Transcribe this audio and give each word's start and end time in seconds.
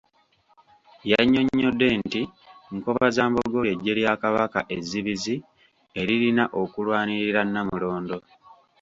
Yannyonnyodde 1.11 1.87
nti 2.03 2.21
Nkobazambogo 2.75 3.57
ly'eggye 3.65 3.93
lya 3.99 4.13
Kabaka 4.21 4.59
ezzibizi 4.75 5.35
eririna 5.99 6.43
okulwanirira 6.61 7.41
Nnamulondo 7.45 8.17